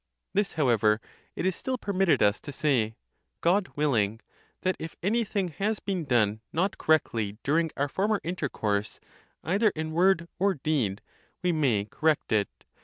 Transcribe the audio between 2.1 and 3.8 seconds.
us to say, god